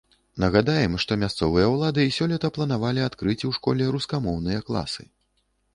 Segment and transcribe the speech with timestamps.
[0.43, 5.03] Нагадаем, што мясцовыя ўлады сёлета планавалі адкрыць у школе рускамоўныя класы.